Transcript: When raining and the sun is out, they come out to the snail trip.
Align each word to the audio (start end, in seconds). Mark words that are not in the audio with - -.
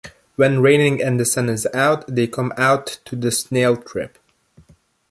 When 0.35 0.63
raining 0.63 0.99
and 1.03 1.19
the 1.19 1.25
sun 1.25 1.47
is 1.47 1.67
out, 1.75 2.05
they 2.07 2.25
come 2.25 2.51
out 2.57 2.87
to 3.05 3.15
the 3.15 3.29
snail 3.29 3.77
trip. 3.77 4.17